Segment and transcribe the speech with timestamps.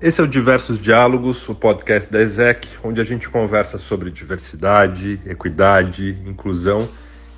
[0.00, 5.20] Esse é o Diversos Diálogos, o podcast da ESEC, onde a gente conversa sobre diversidade,
[5.26, 6.88] equidade, inclusão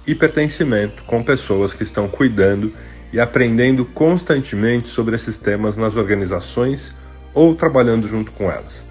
[0.07, 2.71] e pertencimento com pessoas que estão cuidando
[3.15, 6.95] e aprendendo constantemente sobre esses temas nas organizações
[7.33, 8.85] ou trabalhando junto com elas.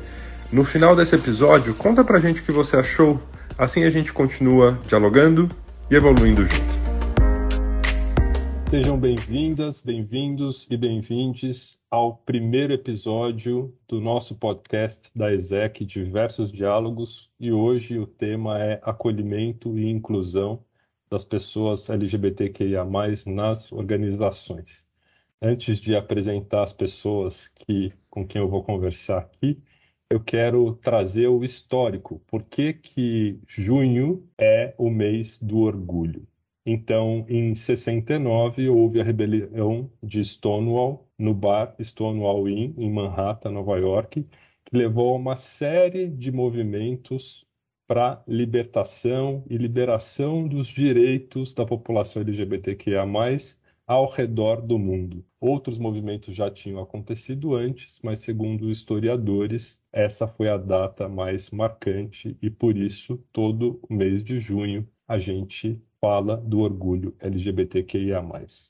[0.52, 3.22] No final desse episódio, conta pra gente o que você achou,
[3.56, 5.48] assim a gente continua dialogando
[5.92, 6.80] e evoluindo junto.
[8.72, 17.32] Sejam bem-vindas, bem-vindos e bem-vindes ao primeiro episódio do nosso podcast da ESEC Diversos Diálogos
[17.40, 20.64] e hoje o tema é acolhimento e inclusão
[21.10, 22.86] das pessoas LGBTQIA+,
[23.26, 24.86] nas organizações.
[25.42, 29.60] Antes de apresentar as pessoas que, com quem eu vou conversar aqui,
[30.12, 32.22] eu quero trazer o histórico.
[32.28, 36.28] Por que, que junho é o mês do orgulho?
[36.72, 43.76] Então, em 69, houve a rebelião de Stonewall no bar Stonewall Inn, em Manhattan, Nova
[43.80, 44.24] York,
[44.66, 47.44] que levou a uma série de movimentos
[47.88, 53.04] para libertação e liberação dos direitos da população LGBTQIA+,
[53.88, 55.26] ao redor do mundo.
[55.42, 62.38] Outros movimentos já tinham acontecido antes, mas segundo historiadores, essa foi a data mais marcante
[62.40, 68.24] e por isso todo mês de junho a gente fala do orgulho LGBTQIA+.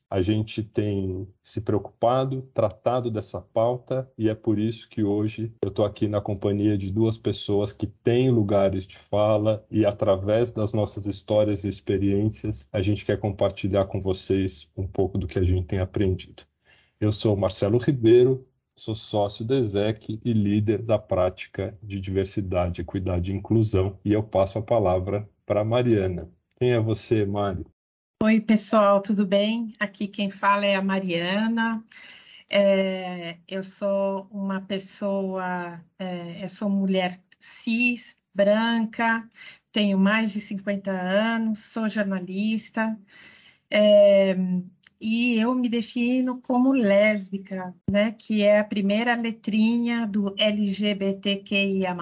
[0.09, 5.69] A gente tem se preocupado, tratado dessa pauta e é por isso que hoje eu
[5.69, 10.73] estou aqui na companhia de duas pessoas que têm lugares de fala e através das
[10.73, 15.44] nossas histórias e experiências a gente quer compartilhar com vocês um pouco do que a
[15.44, 16.44] gente tem aprendido.
[17.00, 23.31] Eu sou Marcelo Ribeiro, sou sócio do ESEC e líder da prática de diversidade, equidade
[23.31, 26.30] e inclusão e eu passo a palavra para Mariana.
[26.60, 27.66] Quem é você, Mari?
[28.22, 29.74] Oi, pessoal, tudo bem?
[29.80, 31.82] Aqui quem fala é a Mariana.
[32.50, 39.26] É, eu sou uma pessoa, é, eu sou mulher cis, branca,
[39.72, 43.00] tenho mais de 50 anos, sou jornalista.
[43.72, 44.36] É,
[45.00, 51.96] e eu me defino como lésbica, né, que é a primeira letrinha do LGBTQIA+,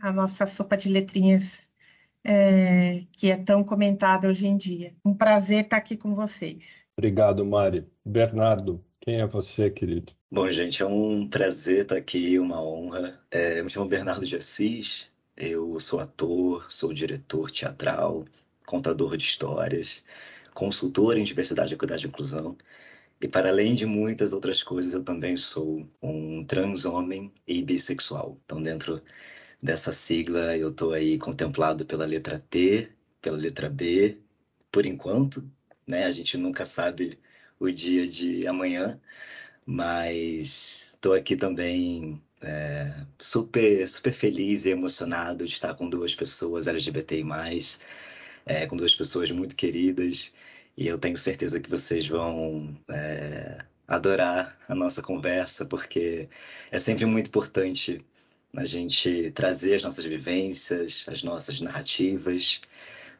[0.00, 1.66] a nossa sopa de letrinhas
[2.24, 4.94] é, que é tão comentada hoje em dia.
[5.04, 6.82] Um prazer estar aqui com vocês.
[6.96, 7.86] Obrigado, Mari.
[8.04, 10.12] Bernardo, quem é você, querido?
[10.30, 13.20] Bom, gente, é um prazer estar aqui, uma honra.
[13.30, 18.24] É, eu me chamo Bernardo de Assis, eu sou ator, sou diretor teatral,
[18.66, 20.04] contador de histórias,
[20.54, 22.56] consultor em diversidade, equidade e inclusão.
[23.20, 28.36] E para além de muitas outras coisas, eu também sou um trans homem e bissexual.
[28.44, 29.00] Então, dentro
[29.62, 32.90] dessa sigla, eu estou aí contemplado pela letra T,
[33.20, 34.18] pela letra B,
[34.72, 35.48] por enquanto,
[35.86, 36.04] né?
[36.04, 37.18] A gente nunca sabe
[37.58, 39.00] o dia de amanhã,
[39.66, 46.66] mas estou aqui também é, super, super feliz e emocionado de estar com duas pessoas
[46.66, 47.24] LGBTI+,
[48.46, 50.34] é, com duas pessoas muito queridas,
[50.76, 56.28] e eu tenho certeza que vocês vão é, adorar a nossa conversa, porque
[56.70, 58.04] é sempre muito importante
[58.54, 62.60] a gente trazer as nossas vivências, as nossas narrativas,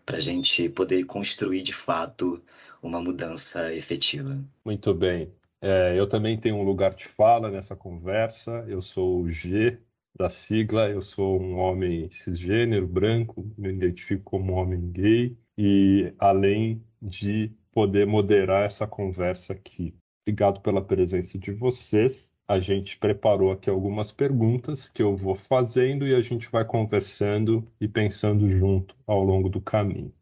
[0.05, 2.43] para a gente poder construir de fato
[2.83, 4.39] uma mudança efetiva.
[4.65, 5.33] Muito bem.
[5.61, 8.65] É, eu também tenho um lugar de fala nessa conversa.
[8.67, 9.79] Eu sou o G
[10.19, 16.83] da sigla, eu sou um homem cisgênero, branco, me identifico como homem gay e além
[17.01, 19.95] de poder moderar essa conversa aqui.
[20.27, 26.07] Obrigado pela presença de vocês a gente preparou aqui algumas perguntas que eu vou fazendo
[26.07, 30.13] e a gente vai conversando e pensando junto ao longo do caminho.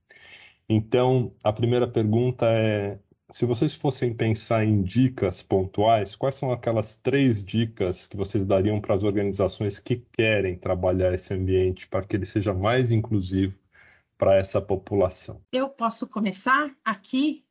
[0.69, 3.01] Então, a primeira pergunta é:
[3.33, 8.81] se vocês fossem pensar em dicas pontuais, quais são aquelas três dicas que vocês dariam
[8.81, 13.59] para as organizações que querem trabalhar esse ambiente para que ele seja mais inclusivo
[14.17, 15.41] para essa população?
[15.53, 17.45] Eu posso começar aqui?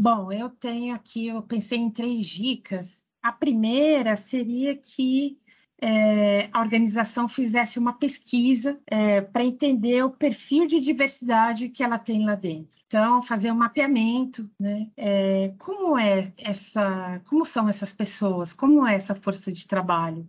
[0.00, 5.36] Bom, eu tenho aqui, eu pensei em três dicas a primeira seria que
[5.82, 11.98] é, a organização fizesse uma pesquisa é, para entender o perfil de diversidade que ela
[11.98, 12.78] tem lá dentro.
[12.86, 14.88] Então, fazer um mapeamento, né?
[14.96, 20.28] É, como é essa, como são essas pessoas, como é essa força de trabalho,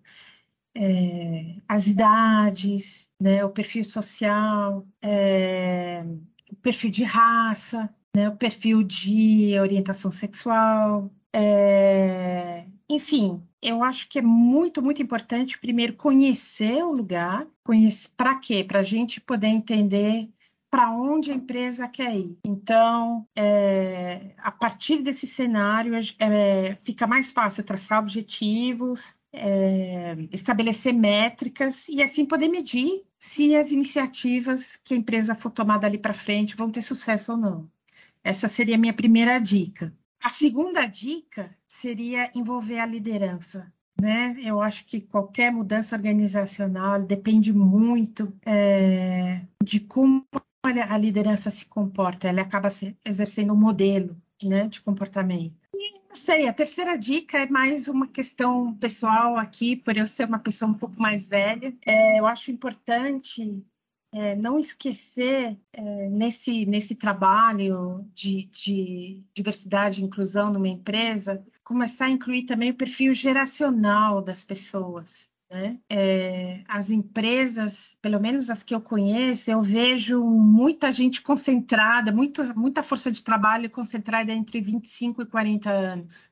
[0.76, 3.46] é, as idades, né?
[3.46, 6.04] O perfil social, é,
[6.52, 8.28] o perfil de raça, né?
[8.28, 15.94] O perfil de orientação sexual, é, enfim, eu acho que é muito, muito importante primeiro
[15.94, 18.64] conhecer o lugar, conhecer para quê?
[18.64, 20.30] Para a gente poder entender
[20.70, 22.38] para onde a empresa quer ir.
[22.46, 31.88] Então, é, a partir desse cenário, é, fica mais fácil traçar objetivos, é, estabelecer métricas
[31.88, 36.56] e assim poder medir se as iniciativas que a empresa for tomada ali para frente
[36.56, 37.70] vão ter sucesso ou não.
[38.24, 39.94] Essa seria a minha primeira dica.
[40.28, 43.72] A segunda dica seria envolver a liderança.
[43.98, 44.36] Né?
[44.44, 50.28] Eu acho que qualquer mudança organizacional depende muito é, de como
[50.66, 52.28] a liderança se comporta.
[52.28, 52.70] Ela acaba
[53.06, 55.66] exercendo um modelo né, de comportamento.
[55.74, 60.28] E, não sei, a terceira dica é mais uma questão pessoal aqui, por eu ser
[60.28, 61.74] uma pessoa um pouco mais velha.
[61.86, 63.66] É, eu acho importante
[64.18, 72.06] é, não esquecer é, nesse, nesse trabalho de, de diversidade e inclusão numa empresa, começar
[72.06, 75.30] a incluir também o perfil geracional das pessoas.
[75.52, 75.80] Né?
[75.88, 82.44] É, as empresas, pelo menos as que eu conheço, eu vejo muita gente concentrada, muito,
[82.58, 86.28] muita força de trabalho concentrada entre 25 e 40 anos.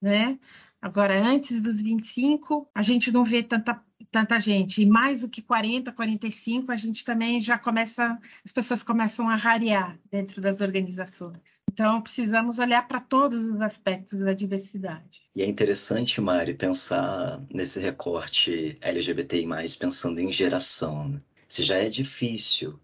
[0.00, 0.38] Né?
[0.80, 3.80] Agora, antes dos 25, a gente não vê tanta,
[4.12, 4.80] tanta gente.
[4.80, 9.34] E mais do que 40, 45, a gente também já começa, as pessoas começam a
[9.34, 11.60] rarear dentro das organizações.
[11.70, 15.22] Então, precisamos olhar para todos os aspectos da diversidade.
[15.34, 19.46] E é interessante, Mari, pensar nesse recorte LGBTI,
[19.78, 21.08] pensando em geração.
[21.08, 21.20] Né?
[21.46, 22.78] Se já é difícil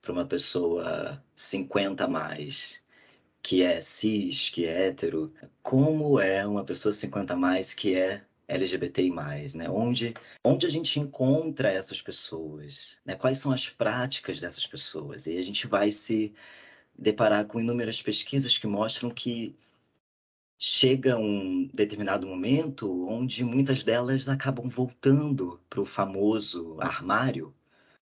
[0.00, 2.79] para uma pessoa 50 a mais
[3.50, 8.24] que é cis, que é hétero, como é uma pessoa 50 a mais que é
[8.46, 9.10] LGBTI+,
[9.56, 9.68] né?
[9.68, 10.14] Onde,
[10.44, 13.16] onde a gente encontra essas pessoas, né?
[13.16, 15.26] Quais são as práticas dessas pessoas?
[15.26, 16.32] E a gente vai se
[16.96, 19.56] deparar com inúmeras pesquisas que mostram que
[20.56, 27.52] chega um determinado momento onde muitas delas acabam voltando para o famoso armário,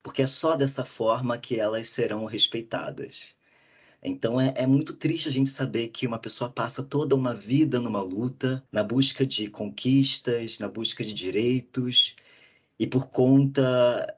[0.04, 3.36] porque é só dessa forma que elas serão respeitadas.
[4.02, 7.78] Então é, é, muito triste a gente saber que uma pessoa passa toda uma vida
[7.78, 12.16] numa luta, na busca de conquistas, na busca de direitos,
[12.78, 13.62] e por conta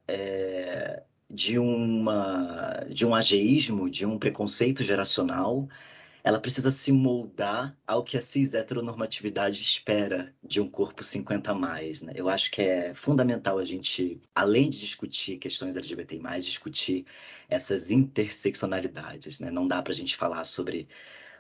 [0.09, 5.69] é, de, uma, de um ageísmo, de um preconceito geracional,
[6.25, 11.55] ela precisa se moldar ao que a cis heteronormatividade espera de um corpo 50 a
[11.55, 12.01] mais.
[12.01, 12.15] Né?
[12.17, 17.05] Eu acho que é fundamental a gente, além de discutir questões LGBT, discutir
[17.47, 19.39] essas interseccionalidades.
[19.39, 19.51] Né?
[19.51, 20.89] Não dá para a gente falar sobre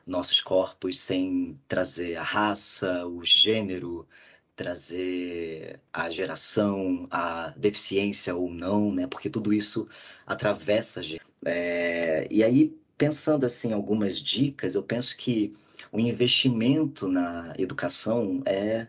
[0.06, 4.06] nossos corpos sem trazer a raça, o gênero,
[4.54, 9.06] trazer a geração, a deficiência ou não, né?
[9.06, 9.88] Porque tudo isso
[10.26, 11.24] atravessa a gente.
[11.44, 12.28] É...
[12.30, 15.54] E aí pensando assim algumas dicas, eu penso que
[15.92, 18.88] o investimento na educação é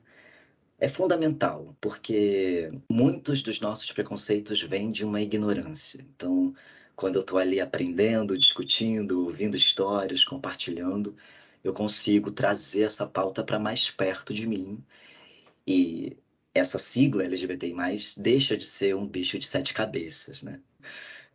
[0.78, 6.06] é fundamental, porque muitos dos nossos preconceitos vêm de uma ignorância.
[6.16, 6.54] Então,
[6.96, 11.16] quando eu estou ali aprendendo, discutindo, ouvindo histórias, compartilhando,
[11.64, 14.84] eu consigo trazer essa pauta para mais perto de mim.
[15.68, 16.18] E
[16.54, 17.74] essa sigla LGBTI+,
[18.18, 20.60] deixa de ser um bicho de sete cabeças, né?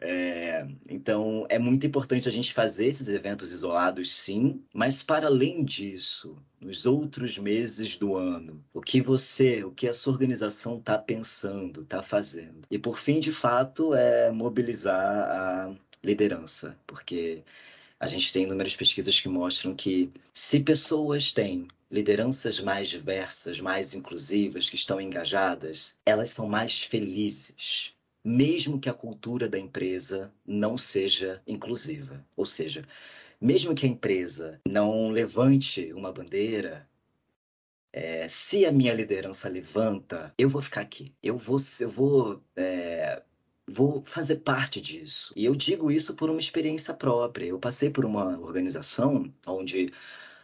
[0.03, 5.63] É, então, é muito importante a gente fazer esses eventos isolados, sim, mas para além
[5.63, 10.97] disso, nos outros meses do ano, o que você, o que a sua organização está
[10.97, 12.63] pensando, está fazendo.
[12.71, 17.43] E por fim, de fato, é mobilizar a liderança, porque
[17.99, 23.93] a gente tem inúmeras pesquisas que mostram que se pessoas têm lideranças mais diversas, mais
[23.93, 27.93] inclusivas, que estão engajadas, elas são mais felizes
[28.25, 32.25] mesmo que a cultura da empresa não seja inclusiva.
[32.37, 32.85] Ou seja,
[33.41, 36.89] mesmo que a empresa não levante uma bandeira,
[37.93, 41.15] é, se a minha liderança levanta, eu vou ficar aqui.
[41.23, 43.23] Eu vou, eu vou, é,
[43.67, 45.33] vou fazer parte disso.
[45.35, 47.47] E eu digo isso por uma experiência própria.
[47.47, 49.93] Eu passei por uma organização onde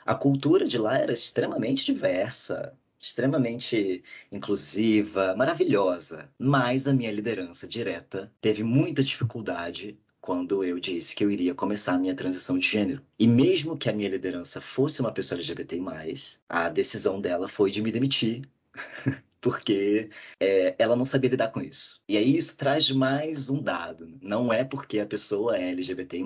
[0.04, 8.32] a cultura de lá era extremamente diversa extremamente inclusiva, maravilhosa, mas a minha liderança direta
[8.40, 13.00] teve muita dificuldade quando eu disse que eu iria começar a minha transição de gênero.
[13.18, 15.80] E mesmo que a minha liderança fosse uma pessoa LGBT+,
[16.48, 18.42] a decisão dela foi de me demitir.
[19.40, 20.10] porque
[20.40, 22.02] é, ela não sabia lidar com isso.
[22.08, 24.18] E aí isso traz mais um dado.
[24.20, 26.20] Não é porque a pessoa é LGBT+,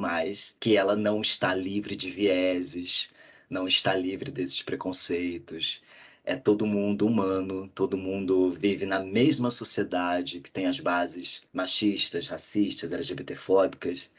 [0.58, 3.10] que ela não está livre de vieses,
[3.50, 5.82] não está livre desses preconceitos
[6.24, 12.28] é todo mundo humano, todo mundo vive na mesma sociedade que tem as bases machistas,
[12.28, 14.12] racistas, LGBTfóbicas.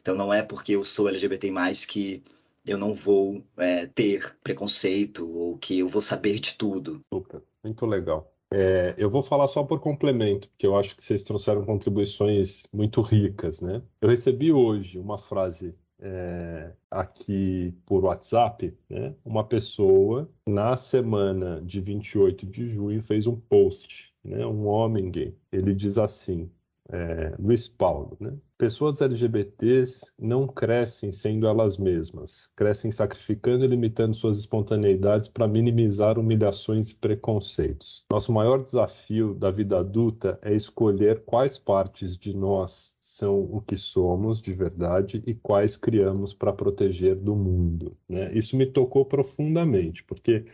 [0.00, 1.50] Então não é porque eu sou LGBT
[1.88, 2.22] que
[2.66, 7.00] eu não vou é, ter preconceito ou que eu vou saber de tudo.
[7.12, 8.32] Super, muito legal.
[8.50, 13.00] É, eu vou falar só por complemento, porque eu acho que vocês trouxeram contribuições muito
[13.02, 13.82] ricas, né?
[14.00, 19.14] Eu recebi hoje uma frase é, aqui por WhatsApp, né?
[19.24, 24.46] Uma pessoa na semana de 28 de junho fez um post, né?
[24.46, 25.36] Um homem gay.
[25.50, 26.50] Ele diz assim:
[26.90, 28.32] é, Luiz Paulo, né?
[28.56, 36.18] Pessoas LGBTs não crescem sendo elas mesmas, crescem sacrificando e limitando suas espontaneidades para minimizar
[36.18, 38.04] humilhações e preconceitos.
[38.10, 43.76] Nosso maior desafio da vida adulta é escolher quais partes de nós são o que
[43.76, 47.96] somos de verdade e quais criamos para proteger do mundo.
[48.08, 48.32] Né?
[48.32, 50.46] Isso me tocou profundamente, porque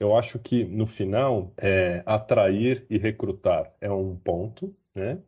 [0.00, 5.20] eu acho que no final é, atrair e recrutar é um ponto, né?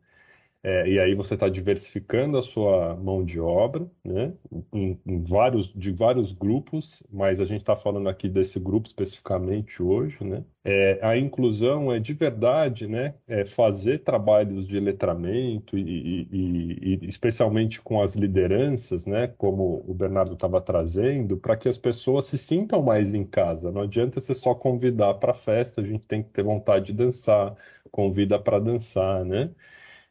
[0.67, 4.33] É, e aí você está diversificando a sua mão de obra, né,
[4.73, 9.83] em, em vários, de vários grupos, mas a gente está falando aqui desse grupo especificamente
[9.83, 10.43] hoje, né.
[10.63, 17.07] É, a inclusão é de verdade, né, é fazer trabalhos de letramento e, e, e
[17.07, 22.39] especialmente com as lideranças, né, como o Bernardo estava trazendo, para que as pessoas se
[22.39, 23.71] sintam mais em casa.
[23.71, 27.55] Não adianta você só convidar para festa, a gente tem que ter vontade de dançar,
[27.91, 29.51] convida para dançar, né.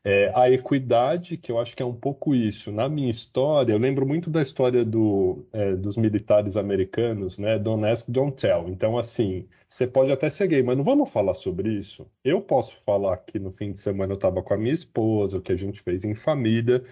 [0.06, 2.70] É, a equidade, que eu acho que é um pouco isso.
[2.70, 7.58] Na minha história, eu lembro muito da história do, é, dos militares americanos, né?
[7.58, 8.68] Don't ask, don't tell.
[8.68, 12.06] Então, assim, você pode até ser gay, mas não vamos falar sobre isso.
[12.22, 15.40] Eu posso falar que no fim de semana eu estava com a minha esposa, o
[15.42, 16.84] que a gente fez em família.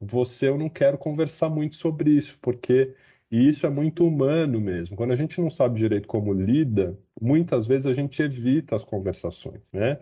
[0.00, 2.94] Você, eu não quero conversar muito sobre isso, porque
[3.30, 4.96] isso é muito humano mesmo.
[4.96, 9.60] Quando a gente não sabe direito como lida, muitas vezes a gente evita as conversações,
[9.72, 9.98] né?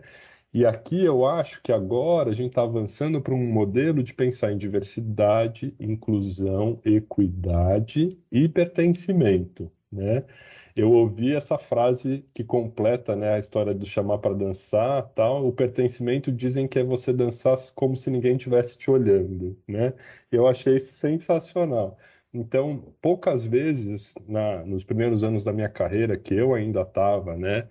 [0.53, 4.51] E aqui eu acho que agora a gente está avançando para um modelo de pensar
[4.51, 10.23] em diversidade, inclusão, equidade e pertencimento, né?
[10.75, 15.45] Eu ouvi essa frase que completa, né, a história do chamar para dançar, tal.
[15.45, 19.93] O pertencimento dizem que é você dançar como se ninguém estivesse te olhando, né?
[20.31, 21.97] Eu achei isso sensacional.
[22.33, 27.67] Então, poucas vezes na, nos primeiros anos da minha carreira que eu ainda estava, né,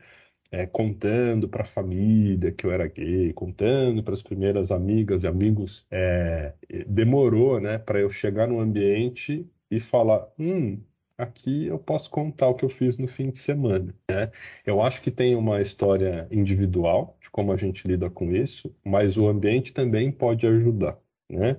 [0.51, 5.27] é, contando para a família que eu era gay, contando para as primeiras amigas e
[5.27, 6.55] amigos, é,
[6.87, 10.81] demorou, né, para eu chegar no ambiente e falar, hum,
[11.19, 13.95] aqui eu posso contar o que eu fiz no fim de semana.
[14.09, 14.31] Né?
[14.65, 19.17] Eu acho que tem uma história individual de como a gente lida com isso, mas
[19.19, 20.99] o ambiente também pode ajudar.
[21.29, 21.59] Né?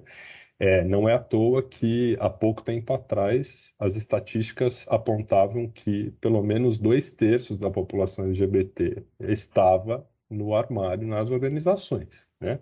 [0.59, 6.43] É, não é à toa que há pouco tempo atrás as estatísticas apontavam que pelo
[6.43, 12.59] menos dois terços da população LGBT estava no armário nas organizações, né?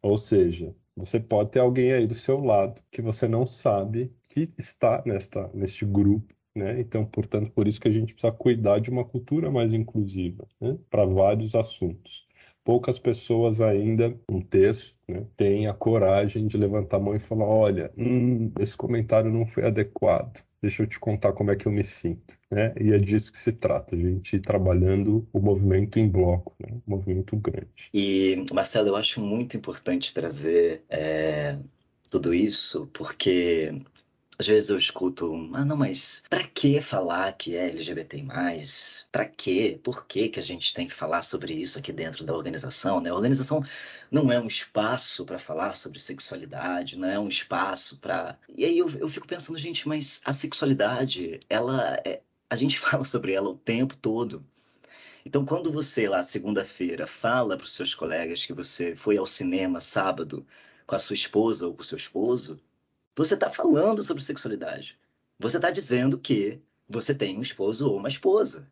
[0.00, 4.52] Ou seja, você pode ter alguém aí do seu lado que você não sabe que
[4.56, 6.80] está nesta, neste grupo, né?
[6.80, 10.78] Então, portanto, por isso que a gente precisa cuidar de uma cultura mais inclusiva, né?
[10.88, 12.29] Para vários assuntos
[12.64, 17.46] poucas pessoas ainda, um terço, né, têm a coragem de levantar a mão e falar:
[17.46, 20.42] olha, hum, esse comentário não foi adequado.
[20.62, 22.36] Deixa eu te contar como é que eu me sinto.
[22.50, 22.74] Né?
[22.78, 26.68] E é disso que se trata, a gente ir trabalhando o movimento em bloco, né?
[26.74, 27.88] um movimento grande.
[27.94, 31.56] E, Marcelo, eu acho muito importante trazer é,
[32.10, 33.72] tudo isso, porque
[34.40, 38.24] às vezes eu escuto, ah, não, mas pra que falar que é LGBT+,
[39.12, 39.78] pra quê?
[39.84, 43.10] Por que que a gente tem que falar sobre isso aqui dentro da organização, né?
[43.10, 43.62] A organização
[44.10, 48.38] não é um espaço para falar sobre sexualidade, não é um espaço para...
[48.56, 52.22] E aí eu, eu fico pensando, gente, mas a sexualidade, ela é...
[52.48, 54.42] a gente fala sobre ela o tempo todo.
[55.22, 59.82] Então, quando você lá, segunda-feira, fala para os seus colegas que você foi ao cinema
[59.82, 60.46] sábado
[60.86, 62.58] com a sua esposa ou com o seu esposo,
[63.16, 64.98] você está falando sobre sexualidade.
[65.38, 68.70] Você está dizendo que você tem um esposo ou uma esposa.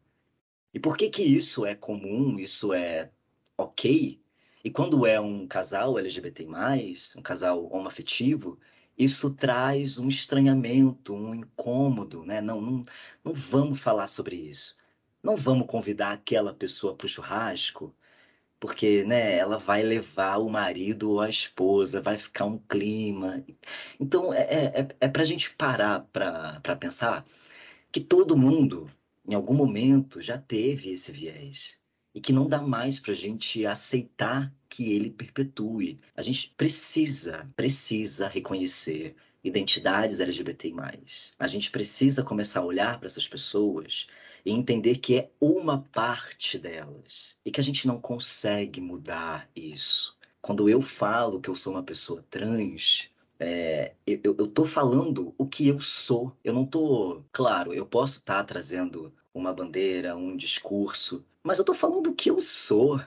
[0.72, 3.10] E por que que isso é comum, isso é
[3.56, 4.20] ok?
[4.62, 6.46] E quando é um casal LGBT+,
[7.16, 8.58] um casal homoafetivo,
[8.96, 12.40] isso traz um estranhamento, um incômodo, né?
[12.40, 12.84] Não, não,
[13.24, 14.76] não vamos falar sobre isso.
[15.22, 17.94] Não vamos convidar aquela pessoa para o churrasco
[18.60, 23.44] porque né, ela vai levar o marido ou a esposa, vai ficar um clima.
[24.00, 27.24] Então é, é, é, é para a gente parar para pensar
[27.92, 28.90] que todo mundo,
[29.26, 31.78] em algum momento, já teve esse viés
[32.14, 36.00] e que não dá mais para a gente aceitar que ele perpetue.
[36.16, 40.74] A gente precisa, precisa reconhecer identidades LGBT+.
[41.38, 44.08] A gente precisa começar a olhar para essas pessoas
[44.44, 50.16] e entender que é uma parte delas e que a gente não consegue mudar isso.
[50.40, 55.46] Quando eu falo que eu sou uma pessoa trans, é, eu, eu tô falando o
[55.46, 56.32] que eu sou.
[56.42, 57.22] Eu não tô.
[57.32, 62.14] Claro, eu posso estar tá trazendo uma bandeira, um discurso, mas eu tô falando o
[62.14, 63.00] que eu sou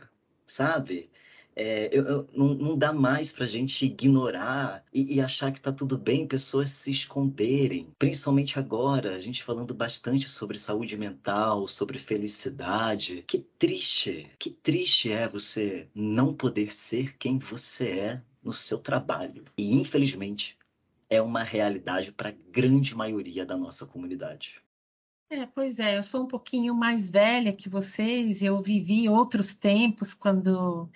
[0.51, 1.09] sabe?
[1.55, 5.59] É, eu, eu, não, não, dá mais para a gente ignorar e, e, achar que
[5.59, 7.93] está tudo bem pessoas se esconderem.
[7.99, 13.23] Principalmente agora, a gente falando bastante sobre saúde mental, sobre felicidade.
[13.27, 19.43] Que triste, que triste é você não poder ser quem você é no seu trabalho.
[19.57, 20.57] E infelizmente
[21.09, 24.61] é uma realidade para a grande maioria da nossa comunidade.
[25.29, 30.13] É, pois é, eu sou um pouquinho mais velha que vocês, eu vivi outros tempos
[30.13, 30.89] quando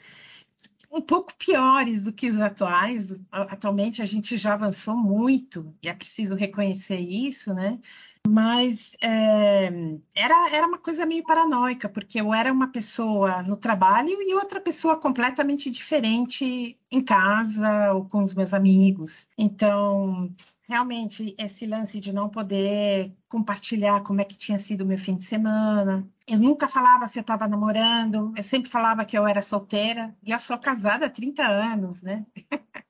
[0.91, 3.21] um pouco piores do que os atuais.
[3.31, 7.79] Atualmente a gente já avançou muito e é preciso reconhecer isso, né?
[8.27, 9.67] Mas é,
[10.15, 14.59] era, era uma coisa meio paranoica, porque eu era uma pessoa no trabalho e outra
[14.59, 19.27] pessoa completamente diferente em casa ou com os meus amigos.
[19.37, 20.33] Então,
[20.67, 25.15] realmente, esse lance de não poder compartilhar como é que tinha sido o meu fim
[25.15, 26.07] de semana.
[26.27, 30.31] Eu nunca falava se eu estava namorando, eu sempre falava que eu era solteira, e
[30.31, 32.25] eu sou casada há 30 anos, né?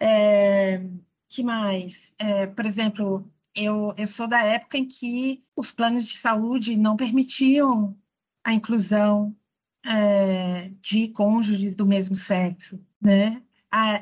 [0.00, 0.80] é,
[1.28, 2.14] que mais?
[2.18, 6.96] É, por exemplo, eu, eu sou da época em que os planos de saúde não
[6.96, 7.96] permitiam
[8.44, 9.36] a inclusão
[9.84, 13.42] é, de cônjuges do mesmo sexo, né?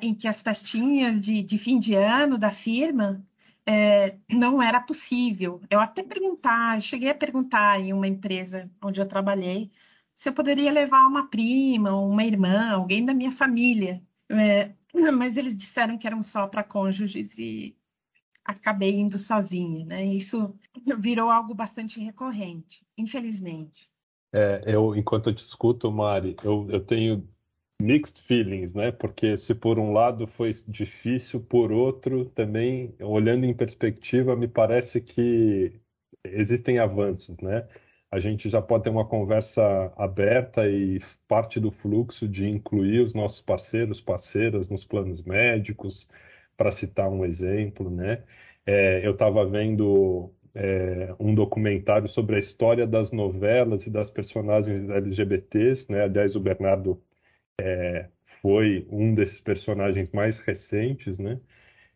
[0.01, 3.25] Em que as festinhas de, de, fim de ano da firma
[3.67, 5.61] é, não era possível.
[5.71, 9.71] Eu até perguntar, cheguei a perguntar em uma empresa onde eu trabalhei
[10.19, 14.03] se eu poderia levar uma prima, uma irmã, alguém da minha família.
[14.29, 14.73] É,
[15.15, 17.77] mas eles disseram que eram só para cônjuges e
[18.45, 20.05] acabei indo sozinha, né?
[20.05, 20.53] Isso
[20.99, 23.89] virou algo bastante recorrente, infelizmente.
[24.33, 27.29] É, eu, enquanto eu te escuto, Mari, eu, eu tenho
[27.81, 28.91] mixed feelings, né?
[28.93, 35.01] Porque se por um lado foi difícil, por outro também, olhando em perspectiva, me parece
[35.01, 35.81] que
[36.25, 37.69] existem avanços, né?
[38.11, 43.13] A gente já pode ter uma conversa aberta e parte do fluxo de incluir os
[43.15, 46.09] nossos parceiros, parceiras nos planos médicos,
[46.57, 48.25] para citar um exemplo, né?
[48.67, 54.91] É, eu estava vendo é, um documentário sobre a história das novelas e das personagens
[54.91, 56.03] LGBTs, né?
[56.03, 57.01] Aliás, o Bernardo
[57.61, 61.41] é, foi um desses personagens mais recentes, né?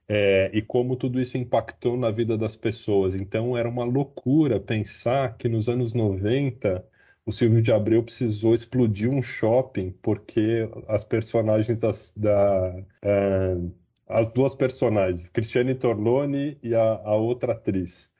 [0.08, 3.14] É, e como tudo isso impactou na vida das pessoas.
[3.14, 6.84] Então era uma loucura pensar que nos anos 90
[7.24, 13.72] o Silvio de Abreu precisou explodir um shopping porque as personagens das, da, uh,
[14.08, 18.10] as duas personagens, Cristiane Torlone e a, a outra atriz,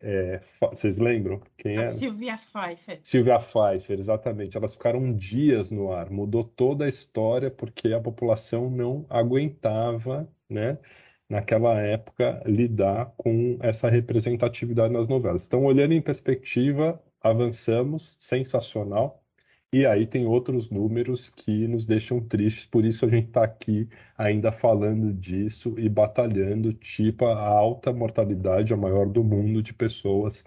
[0.00, 1.88] é, vocês lembram quem é?
[1.88, 2.98] Silvia Pfeiffer.
[3.02, 4.56] Silvia Pfeiffer, exatamente.
[4.56, 10.78] Elas ficaram dias no ar, mudou toda a história porque a população não aguentava, né,
[11.28, 15.46] naquela época, lidar com essa representatividade nas novelas.
[15.46, 19.22] Então, olhando em perspectiva, avançamos, sensacional.
[19.76, 23.86] E aí tem outros números que nos deixam tristes, por isso a gente está aqui
[24.16, 30.46] ainda falando disso e batalhando, tipo a alta mortalidade, a maior do mundo, de pessoas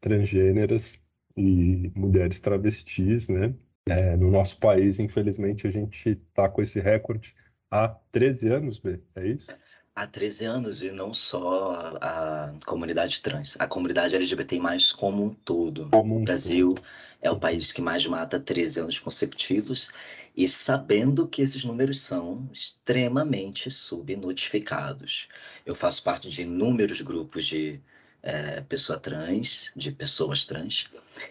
[0.00, 0.98] transgêneras
[1.36, 3.54] e mulheres travestis, né?
[3.86, 7.34] É, no nosso país, infelizmente, a gente está com esse recorde
[7.70, 9.48] há 13 anos, B, é isso?
[9.94, 14.58] Há 13 anos, e não só a, a comunidade trans, a comunidade LGBT+,
[14.96, 15.90] como um todo.
[15.90, 16.72] Como um Brasil...
[16.72, 19.90] Todo é o país que mais mata 13 anos consecutivos,
[20.36, 25.28] e sabendo que esses números são extremamente subnotificados.
[25.66, 27.80] Eu faço parte de inúmeros grupos de
[28.22, 30.88] é, pessoa trans, de pessoas trans,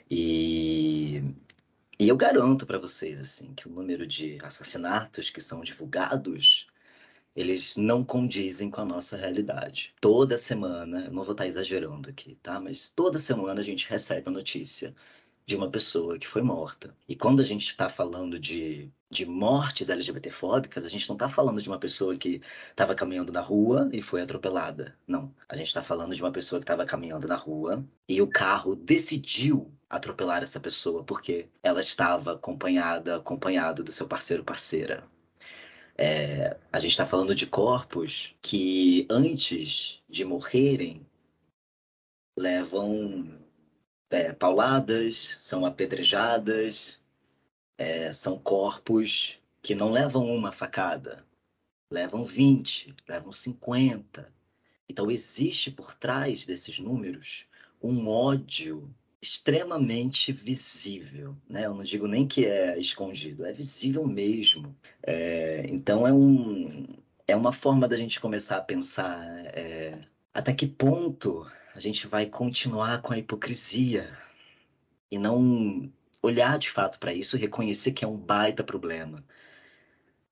[0.10, 1.24] e,
[2.00, 6.68] e eu garanto para vocês assim que o número de assassinatos que são divulgados
[7.36, 9.94] eles não condizem com a nossa realidade.
[10.02, 12.60] Toda semana, não vou estar exagerando aqui, tá?
[12.60, 14.94] Mas toda semana a gente recebe a notícia
[15.50, 16.96] de uma pessoa que foi morta.
[17.08, 21.60] E quando a gente está falando de, de mortes LGBTfóbicas, a gente não está falando
[21.60, 24.96] de uma pessoa que estava caminhando na rua e foi atropelada.
[25.08, 25.34] Não.
[25.50, 28.76] A gente está falando de uma pessoa que estava caminhando na rua e o carro
[28.76, 35.04] decidiu atropelar essa pessoa porque ela estava acompanhada, acompanhado do seu parceiro parceira.
[35.98, 41.04] É, a gente está falando de corpos que antes de morrerem
[42.38, 43.49] levam
[44.10, 47.02] é, pauladas, são apedrejadas,
[47.78, 51.26] é, são corpos que não levam uma facada,
[51.92, 54.32] levam 20, levam 50.
[54.88, 57.46] Então existe por trás desses números
[57.82, 61.66] um ódio extremamente visível, né?
[61.66, 64.76] Eu não digo nem que é escondido, é visível mesmo.
[65.04, 66.88] É, então é um
[67.28, 69.22] é uma forma da gente começar a pensar
[69.56, 70.00] é,
[70.34, 71.46] até que ponto
[71.80, 74.12] a gente vai continuar com a hipocrisia
[75.10, 75.90] e não
[76.22, 79.24] olhar de fato para isso reconhecer que é um baita problema.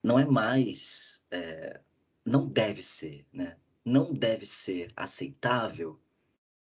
[0.04, 1.80] Não é mais, é,
[2.26, 3.56] não deve ser, né?
[3.86, 5.98] Não deve ser aceitável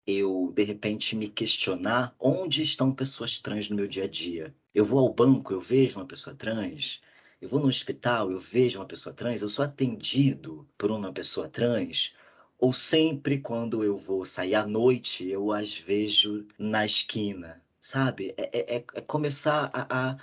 [0.06, 4.54] eu, de repente, me questionar onde estão pessoas trans no meu dia a dia.
[4.74, 7.02] Eu vou ao banco, eu vejo uma pessoa trans.
[7.42, 9.42] Eu vou no hospital, eu vejo uma pessoa trans.
[9.42, 12.14] Eu sou atendido por uma pessoa trans.
[12.62, 18.32] Ou sempre quando eu vou sair à noite, eu as vejo na esquina, sabe?
[18.36, 20.16] É, é, é começar a, a,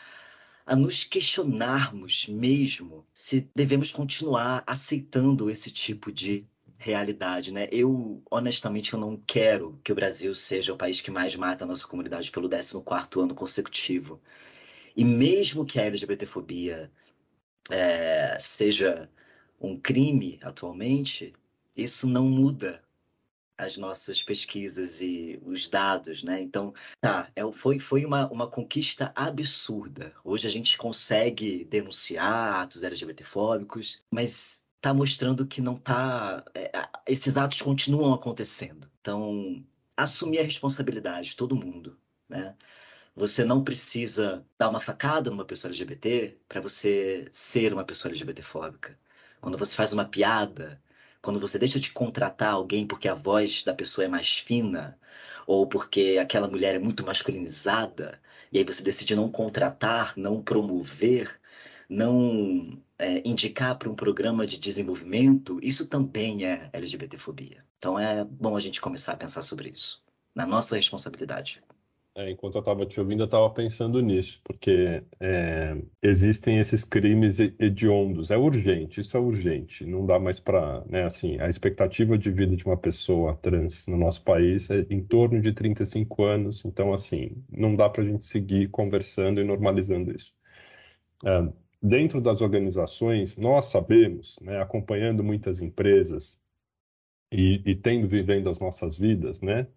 [0.65, 6.47] a nos questionarmos mesmo se devemos continuar aceitando esse tipo de
[6.77, 7.67] realidade, né?
[7.73, 11.67] Eu, honestamente, eu não quero que o Brasil seja o país que mais mata a
[11.67, 14.21] nossa comunidade pelo 14º ano consecutivo.
[14.95, 16.89] E mesmo que a LGBTfobia
[17.69, 19.09] é, seja
[19.59, 21.33] um crime atualmente,
[21.83, 22.81] isso não muda
[23.59, 26.41] as nossas pesquisas e os dados, né?
[26.41, 30.13] Então, tá, é, foi, foi uma, uma conquista absurda.
[30.23, 36.43] Hoje a gente consegue denunciar atos LGBTfóbicos, mas está mostrando que não está.
[36.55, 36.71] É,
[37.05, 38.89] esses atos continuam acontecendo.
[39.01, 39.61] Então,
[39.95, 41.97] assumir a responsabilidade, todo mundo,
[42.29, 42.55] né?
[43.13, 48.97] Você não precisa dar uma facada numa pessoa LGBT para você ser uma pessoa LGBTfóbica.
[49.41, 50.81] Quando você faz uma piada,
[51.21, 54.97] quando você deixa de contratar alguém porque a voz da pessoa é mais fina,
[55.47, 58.19] ou porque aquela mulher é muito masculinizada,
[58.51, 61.39] e aí você decide não contratar, não promover,
[61.89, 67.65] não é, indicar para um programa de desenvolvimento, isso também é LGBTfobia.
[67.77, 70.03] Então é bom a gente começar a pensar sobre isso,
[70.35, 71.61] na nossa responsabilidade.
[72.15, 77.39] É, enquanto eu estava te ouvindo, eu estava pensando nisso, porque é, existem esses crimes
[77.39, 78.31] hediondos.
[78.31, 79.85] É urgente, isso é urgente.
[79.85, 80.83] Não dá mais para.
[80.85, 85.03] Né, assim, a expectativa de vida de uma pessoa trans no nosso país é em
[85.03, 86.65] torno de 35 anos.
[86.65, 90.33] Então, assim, não dá para a gente seguir conversando e normalizando isso.
[91.25, 96.39] É, dentro das organizações, nós sabemos, né, acompanhando muitas empresas
[97.31, 99.67] e, e, tendo vivendo as nossas vidas, né,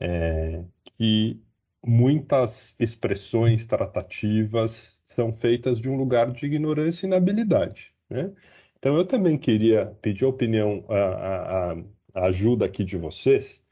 [0.00, 0.64] é,
[0.98, 1.40] que
[1.86, 7.92] muitas expressões tratativas são feitas de um lugar de ignorância e inabilidade.
[8.10, 8.32] Né?
[8.78, 11.76] Então, eu também queria pedir a opinião, a, a,
[12.14, 13.64] a ajuda aqui de vocês,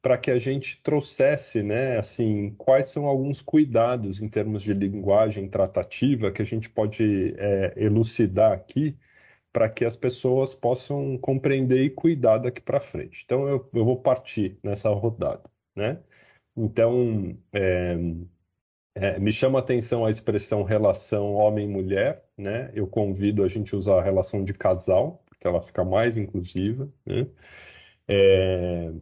[0.00, 5.48] para que a gente trouxesse, né, assim, quais são alguns cuidados em termos de linguagem
[5.48, 8.96] tratativa que a gente pode é, elucidar aqui
[9.52, 13.22] para que as pessoas possam compreender e cuidar daqui para frente.
[13.24, 15.42] Então, eu, eu, vou partir nessa rodada,
[15.74, 15.98] né?
[16.56, 17.96] Então, é,
[18.94, 22.70] é, me chama a atenção a expressão relação homem-mulher, né?
[22.74, 26.88] Eu convido a gente a usar a relação de casal, porque ela fica mais inclusiva,
[27.04, 27.26] né?
[28.08, 28.92] É,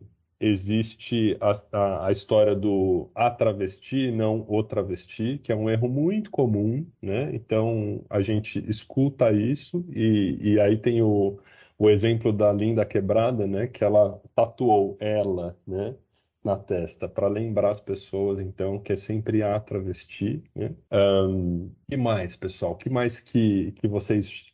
[0.40, 5.88] existe a, a, a, história do a travesti, não o travesti, que é um erro
[5.88, 7.30] muito comum, né?
[7.34, 11.38] Então a gente escuta isso e, e aí tem o,
[11.78, 13.68] o exemplo da Linda Quebrada, né?
[13.68, 15.94] Que ela tatuou ela, né?
[16.44, 20.44] Na testa para lembrar as pessoas, então, que é sempre a travesti.
[20.54, 20.74] Né?
[20.92, 22.76] Um, que mais, pessoal?
[22.76, 24.52] Que mais que, que vocês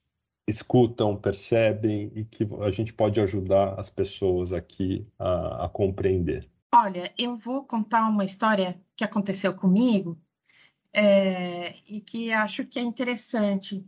[0.48, 6.48] escutam, percebem e que a gente pode ajudar as pessoas aqui a, a compreender?
[6.72, 10.16] Olha, eu vou contar uma história que aconteceu comigo
[10.92, 13.85] é, e que acho que é interessante.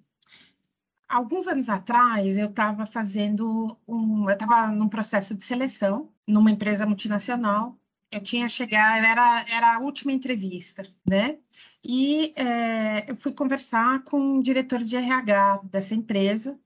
[1.09, 6.87] Alguns anos atrás, eu estava fazendo um, eu estava num processo de seleção numa empresa
[6.87, 7.79] multinacional
[8.13, 11.39] eu tinha chegado, era, era a última entrevista, né?
[11.83, 16.61] E é, eu fui conversar com o diretor de RH dessa empresa.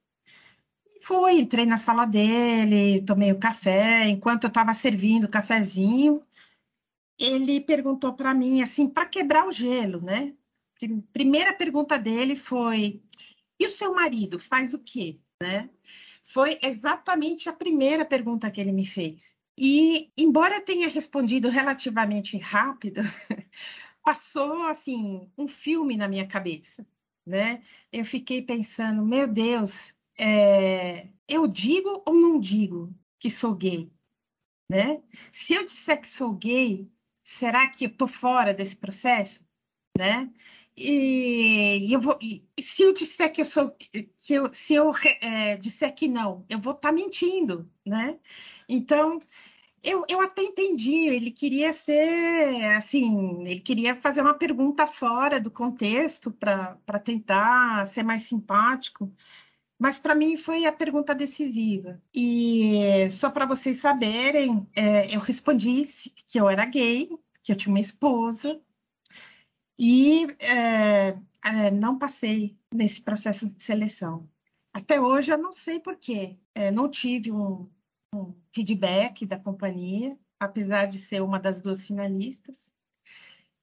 [1.01, 4.09] Fui, entrei na sala dele, tomei o café.
[4.09, 6.21] Enquanto eu estava servindo o cafezinho,
[7.17, 10.33] ele perguntou para mim, assim, para quebrar o gelo, né?
[11.13, 13.01] Primeira pergunta dele foi:
[13.57, 15.17] e o seu marido faz o quê?
[15.41, 15.69] Né?
[16.25, 19.37] Foi exatamente a primeira pergunta que ele me fez.
[19.57, 23.01] E, embora tenha respondido relativamente rápido,
[24.03, 26.87] passou assim um filme na minha cabeça,
[27.25, 27.63] né?
[27.91, 33.91] Eu fiquei pensando, meu Deus, é, eu digo ou não digo que sou gay,
[34.69, 35.01] né?
[35.31, 36.87] Se eu disser que sou gay,
[37.23, 39.43] será que eu tô fora desse processo,
[39.97, 40.31] né?
[40.77, 44.91] E, eu vou, e se eu disser que eu sou, que eu, se eu
[45.21, 48.19] é, disser que não, eu vou estar tá mentindo, né?
[48.67, 49.19] Então,
[49.83, 55.51] eu, eu até entendi, ele queria ser, assim, ele queria fazer uma pergunta fora do
[55.51, 59.11] contexto para tentar ser mais simpático,
[59.79, 62.01] mas para mim foi a pergunta decisiva.
[62.13, 65.83] E só para vocês saberem, é, eu respondi
[66.27, 67.07] que eu era gay,
[67.43, 68.59] que eu tinha uma esposa,
[69.79, 74.27] e é, é, não passei nesse processo de seleção.
[74.73, 76.37] Até hoje eu não sei por quê.
[76.53, 77.69] É, não tive um,
[78.13, 82.73] um, feedback da companhia, apesar de ser uma das duas finalistas,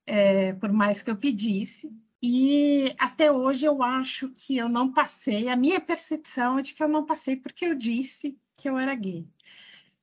[0.07, 1.91] é, por mais que eu pedisse.
[2.23, 5.49] E até hoje eu acho que eu não passei.
[5.49, 8.95] A minha percepção é de que eu não passei porque eu disse que eu era
[8.95, 9.29] gay.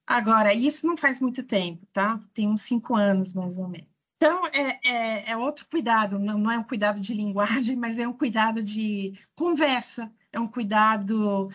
[0.06, 2.20] Agora, isso não faz muito tempo, tá?
[2.34, 3.90] Tem uns cinco anos mais ou menos.
[4.18, 8.08] Então, é, é, é, outro cuidado, não, não, é um cuidado de linguagem, mas é
[8.08, 11.50] um cuidado de conversa, é um cuidado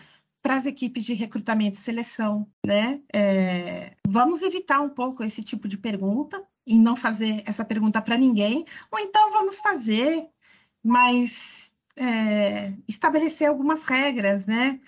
[0.47, 3.01] para as equipes de recrutamento e seleção, né?
[3.13, 8.17] É, vamos evitar um pouco esse tipo de pergunta e não fazer essa pergunta para
[8.17, 10.25] ninguém, ou então vamos fazer,
[10.81, 14.79] mas é, estabelecer algumas regras, né?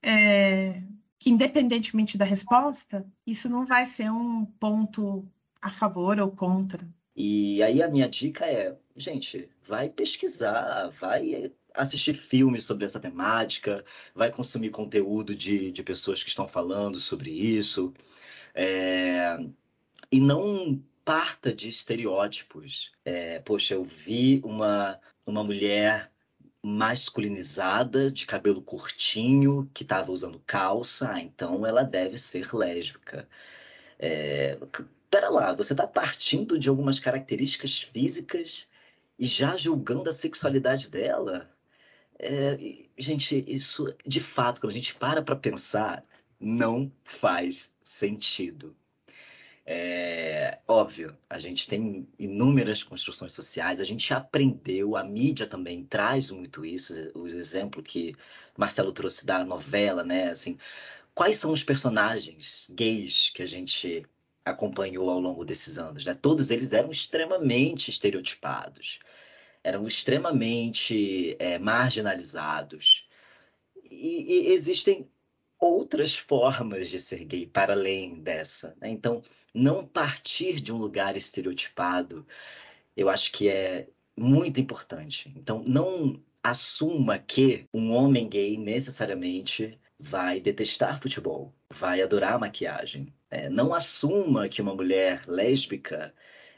[0.00, 0.84] É,
[1.18, 5.28] que independentemente da resposta, isso não vai ser um ponto
[5.60, 6.88] a favor ou contra.
[7.16, 13.84] E aí a minha dica é, gente, vai pesquisar, vai assistir filmes sobre essa temática,
[14.14, 17.94] vai consumir conteúdo de, de pessoas que estão falando sobre isso.
[18.54, 19.38] É...
[20.10, 22.92] E não parta de estereótipos.
[23.04, 26.10] É, poxa, eu vi uma, uma mulher
[26.62, 33.28] masculinizada, de cabelo curtinho, que estava usando calça, ah, então ela deve ser lésbica.
[33.98, 34.58] É,
[35.10, 38.68] pera lá, você está partindo de algumas características físicas
[39.18, 41.50] e já julgando a sexualidade dela?
[42.18, 42.58] É,
[42.96, 46.04] gente, isso de fato, quando a gente para para pensar,
[46.40, 48.76] não faz sentido.
[49.70, 56.30] É, óbvio, a gente tem inúmeras construções sociais, a gente aprendeu, a mídia também traz
[56.30, 58.16] muito isso, o exemplo que
[58.56, 60.30] Marcelo trouxe da novela, né?
[60.30, 60.56] Assim,
[61.14, 64.06] quais são os personagens gays que a gente
[64.50, 66.04] acompanhou ao longo desses anos.
[66.04, 66.14] Né?
[66.14, 68.98] Todos eles eram extremamente estereotipados,
[69.62, 73.06] eram extremamente é, marginalizados.
[73.90, 75.08] E, e, existem
[75.58, 78.76] outras formas de ser gay para além dessa.
[78.80, 78.90] Né?
[78.90, 82.26] Então, não partir de um lugar estereotipado,
[82.96, 85.32] eu acho que é muito importante.
[85.36, 93.12] Então, não assuma que um homem gay necessariamente vai detestar futebol, vai adorar maquiagem.
[93.30, 96.14] É, não assuma que uma mulher lésbica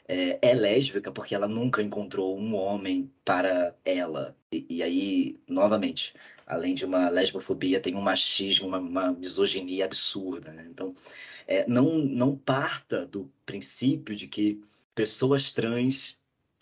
[0.07, 4.35] é, é, lésbica porque ela nunca encontrou um homem para ela.
[4.51, 6.13] E, e aí, novamente,
[6.45, 10.51] além de uma lesbofobia, tem um machismo, uma, uma misoginia absurda.
[10.51, 10.67] Né?
[10.69, 10.93] Então,
[11.47, 14.61] é, não, não parta do princípio de que
[14.93, 16.19] pessoas trans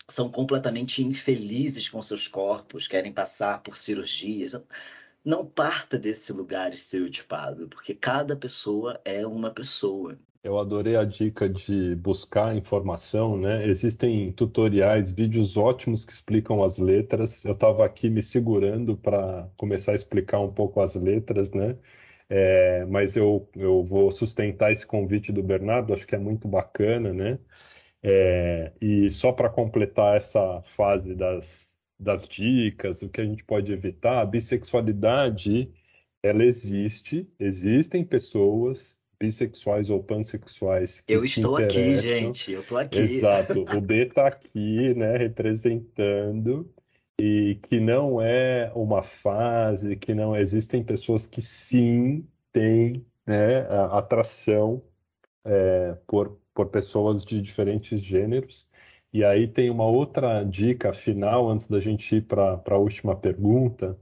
[0.08, 4.54] são completamente infelizes com seus corpos, querem passar por cirurgias
[5.24, 10.18] não parta desse lugar estereotipado, porque cada pessoa é uma pessoa.
[10.42, 13.66] Eu adorei a dica de buscar informação, né?
[13.66, 17.44] Existem tutoriais, vídeos ótimos que explicam as letras.
[17.44, 21.76] Eu estava aqui me segurando para começar a explicar um pouco as letras, né?
[22.28, 27.12] É, mas eu, eu vou sustentar esse convite do Bernardo, acho que é muito bacana,
[27.12, 27.38] né?
[28.02, 31.69] É, e só para completar essa fase das,
[32.00, 35.70] das dicas, o que a gente pode evitar, a bissexualidade,
[36.22, 42.98] ela existe, existem pessoas bissexuais ou pansexuais que Eu estou aqui, gente, eu estou aqui.
[42.98, 46.72] Exato, o B está aqui, né, representando,
[47.20, 53.60] e que não é uma fase, que não existem pessoas que sim têm né,
[53.90, 54.82] atração
[55.44, 58.66] é, por, por pessoas de diferentes gêneros,
[59.12, 63.98] e aí tem uma outra dica final, antes da gente ir para a última pergunta,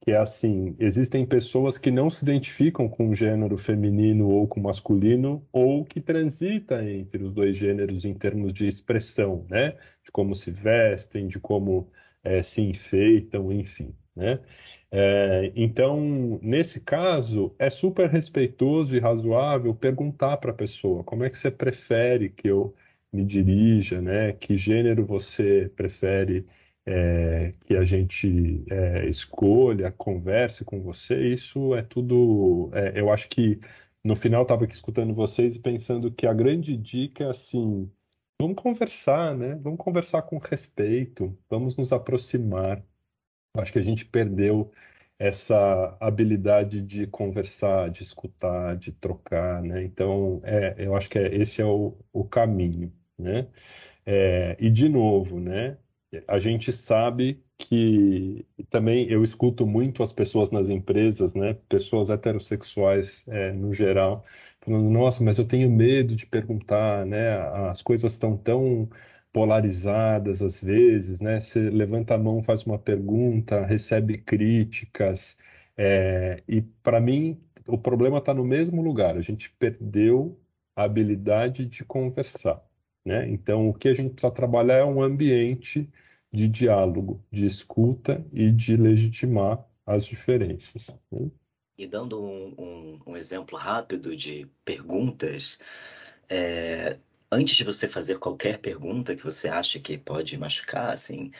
[0.00, 4.60] que é assim: existem pessoas que não se identificam com o gênero feminino ou com
[4.60, 9.76] masculino, ou que transitam entre os dois gêneros em termos de expressão, né?
[10.04, 11.90] De como se vestem, de como
[12.24, 14.40] é, se enfeitam, enfim, né?
[14.92, 21.30] É, então, nesse caso, é super respeitoso e razoável perguntar para a pessoa como é
[21.30, 22.74] que você prefere que eu
[23.12, 24.32] me dirija, né?
[24.32, 26.46] Que gênero você prefere
[26.86, 31.32] é, que a gente é, escolha, converse com você?
[31.32, 32.70] Isso é tudo.
[32.72, 33.60] É, eu acho que
[34.04, 37.90] no final estava aqui escutando vocês e pensando que a grande dica é assim:
[38.40, 39.56] vamos conversar, né?
[39.56, 42.82] Vamos conversar com respeito, vamos nos aproximar.
[43.56, 44.72] Acho que a gente perdeu
[45.18, 49.84] essa habilidade de conversar, de escutar, de trocar, né?
[49.84, 53.48] Então, é, eu acho que é, esse é o, o caminho né?
[54.06, 55.76] É, e de novo, né?
[56.26, 61.54] A gente sabe que também eu escuto muito as pessoas nas empresas, né?
[61.68, 64.24] Pessoas heterossexuais é, no geral,
[64.60, 67.38] falando: Nossa, mas eu tenho medo de perguntar, né?
[67.70, 68.88] As coisas estão tão
[69.32, 71.40] polarizadas às vezes, né?
[71.40, 75.36] Você levanta a mão, faz uma pergunta, recebe críticas,
[75.76, 79.16] é, e para mim o problema está no mesmo lugar.
[79.16, 80.38] A gente perdeu
[80.76, 82.62] a habilidade de conversar,
[83.04, 83.28] né?
[83.28, 85.88] Então o que a gente precisa trabalhar é um ambiente
[86.32, 90.88] de diálogo, de escuta e de legitimar as diferenças.
[91.10, 91.30] Né?
[91.76, 95.58] E dando um, um, um, exemplo rápido de perguntas,
[96.28, 96.98] é,
[97.32, 101.32] antes de você fazer qualquer pergunta que você acha que pode machucar, assim,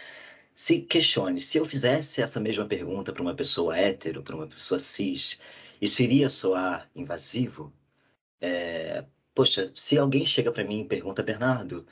[0.51, 4.79] se questione, se eu fizesse essa mesma pergunta para uma pessoa hétero, para uma pessoa
[4.79, 5.41] cis,
[5.81, 7.73] isso iria soar invasivo?
[8.41, 9.05] É,
[9.41, 11.87] poxa, se alguém chega para mim e pergunta, Bernardo,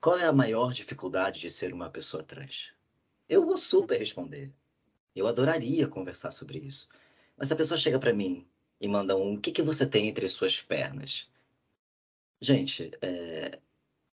[0.00, 2.72] qual é a maior dificuldade de ser uma pessoa trans?
[3.28, 4.52] Eu vou super responder.
[5.12, 6.88] Eu adoraria conversar sobre isso.
[7.36, 8.46] Mas se a pessoa chega para mim
[8.80, 11.28] e manda um, o que, que você tem entre as suas pernas?
[12.40, 13.58] Gente, é,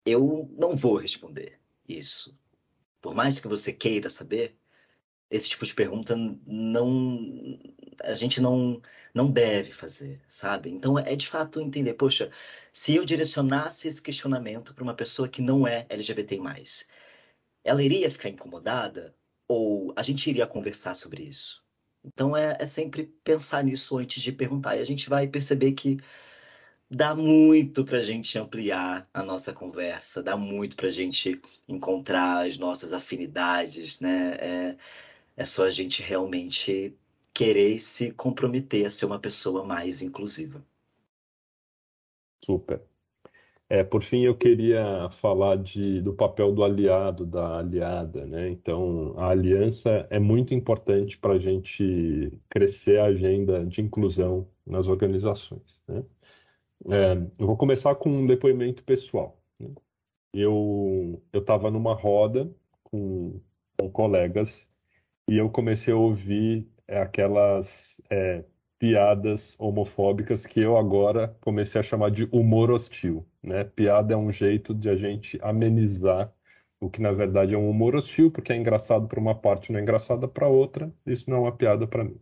[0.03, 2.35] eu não vou responder isso.
[2.99, 4.57] Por mais que você queira saber,
[5.29, 7.59] esse tipo de pergunta não
[8.03, 8.81] a gente não
[9.13, 10.69] não deve fazer, sabe?
[10.69, 12.31] Então é de fato entender, poxa,
[12.71, 16.39] se eu direcionasse esse questionamento para uma pessoa que não é LGBT+,
[17.63, 19.15] ela iria ficar incomodada
[19.47, 21.63] ou a gente iria conversar sobre isso?
[22.03, 25.99] Então é, é sempre pensar nisso antes de perguntar e a gente vai perceber que
[26.89, 32.47] dá muito para a gente ampliar a nossa conversa, dá muito para a gente encontrar
[32.47, 34.35] as nossas afinidades, né?
[34.39, 34.77] É,
[35.35, 36.95] é só a gente realmente
[37.33, 40.63] querer se comprometer a ser uma pessoa mais inclusiva.
[42.45, 42.81] Super.
[43.69, 48.49] É, por fim, eu queria falar de, do papel do aliado, da aliada, né?
[48.49, 54.87] Então, a aliança é muito importante para a gente crescer a agenda de inclusão nas
[54.87, 56.03] organizações, né?
[56.89, 59.41] É, eu vou começar com um depoimento pessoal.
[59.59, 59.69] Né?
[60.33, 62.49] Eu estava numa roda
[62.83, 63.39] com,
[63.77, 64.67] com, colegas
[65.27, 68.43] e eu comecei a ouvir é, aquelas é,
[68.79, 73.25] piadas homofóbicas que eu agora comecei a chamar de humor hostil.
[73.41, 73.63] Né?
[73.63, 76.33] Piada é um jeito de a gente amenizar
[76.79, 79.79] o que na verdade é um humor hostil, porque é engraçado para uma parte, não
[79.79, 80.93] é engraçado para outra.
[81.05, 82.19] Isso não é uma piada para mim.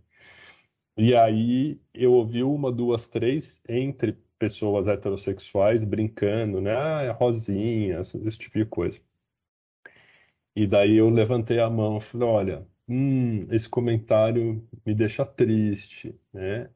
[0.97, 6.75] E aí eu ouvi uma, duas, três entre pessoas heterossexuais brincando, né?
[6.75, 8.99] Ah, é rosinha, esse tipo de coisa.
[10.55, 16.15] E daí eu levantei a mão e falei, olha, hum, esse comentário me deixa triste,
[16.33, 16.69] né?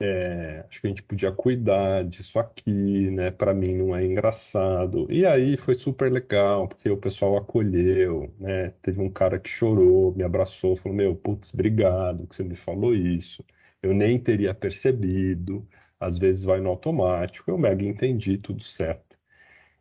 [0.00, 3.30] É, acho que a gente podia cuidar disso aqui, né?
[3.32, 5.10] Para mim não é engraçado.
[5.12, 8.70] E aí foi super legal, porque o pessoal acolheu, né?
[8.82, 12.94] Teve um cara que chorou, me abraçou, falou: Meu, putz, obrigado que você me falou
[12.94, 13.44] isso.
[13.82, 15.66] Eu nem teria percebido
[16.00, 19.18] às vezes vai no automático, eu mega entendi, tudo certo.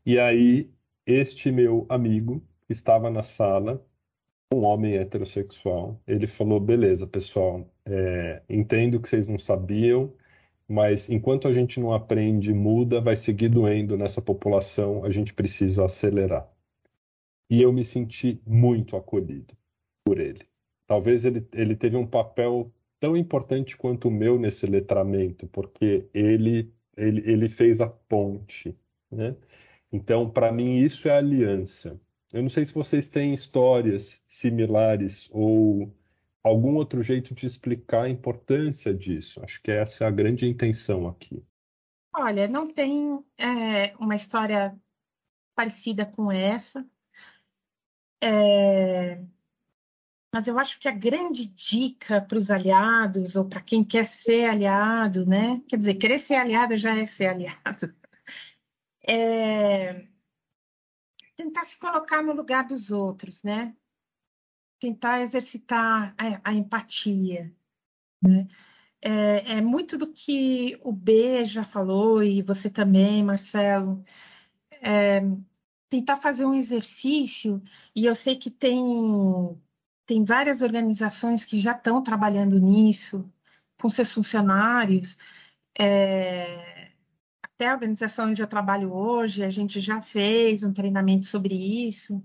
[0.06, 0.72] E aí,
[1.06, 3.86] este meu amigo estava na sala,
[4.54, 10.14] um homem heterossexual, ele falou: beleza, pessoal, é, entendo que vocês não sabiam,
[10.68, 15.86] mas enquanto a gente não aprende, muda, vai seguir doendo nessa população, a gente precisa
[15.86, 16.50] acelerar.
[17.50, 19.56] E eu me senti muito acolhido
[20.04, 20.46] por ele.
[20.86, 26.74] Talvez ele, ele teve um papel tão importante quanto o meu nesse letramento, porque ele,
[26.96, 28.76] ele, ele fez a ponte.
[29.12, 29.36] Né?
[29.92, 32.00] Então, para mim, isso é aliança.
[32.32, 35.94] Eu não sei se vocês têm histórias similares ou
[36.44, 39.42] algum outro jeito de explicar a importância disso.
[39.44, 41.44] Acho que essa é a grande intenção aqui.
[42.14, 44.78] Olha, não tem é, uma história
[45.56, 46.86] parecida com essa.
[48.22, 49.22] É,
[50.34, 54.50] mas eu acho que a grande dica para os aliados, ou para quem quer ser
[54.50, 55.62] aliado, né?
[55.68, 57.94] Quer dizer, querer ser aliado já é ser aliado.
[59.10, 60.06] É
[61.38, 63.76] tentar se colocar no lugar dos outros, né?
[64.80, 67.56] Tentar exercitar a, a empatia,
[68.22, 68.48] né?
[69.00, 74.04] É, é, muito do que o B já falou, e você também, Marcelo.
[74.82, 75.22] É,
[75.88, 77.62] tentar fazer um exercício,
[77.96, 78.82] e eu sei que tem
[80.08, 83.30] tem várias organizações que já estão trabalhando nisso,
[83.80, 85.18] com seus funcionários.
[85.78, 86.77] É,
[87.58, 92.24] até a organização onde eu trabalho hoje, a gente já fez um treinamento sobre isso,